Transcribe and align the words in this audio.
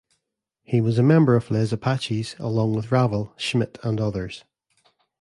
He 0.63 0.81
was 0.81 0.97
a 0.97 1.03
member 1.03 1.35
of 1.35 1.51
Les 1.51 1.71
Apaches 1.71 2.35
along 2.39 2.73
with 2.73 2.91
Ravel, 2.91 3.33
Schmitt 3.37 3.77
and 3.83 4.01
others. 4.01 4.43